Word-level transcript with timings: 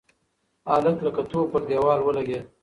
هلک 0.71 0.97
لکه 1.05 1.21
توپ 1.31 1.47
پر 1.51 1.61
دېوال 1.69 1.99
ولگېد. 2.03 2.45